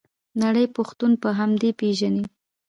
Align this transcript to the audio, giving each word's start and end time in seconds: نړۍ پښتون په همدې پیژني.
نړۍ 0.41 0.65
پښتون 0.75 1.11
په 1.23 1.29
همدې 1.39 1.69
پیژني. 1.79 2.23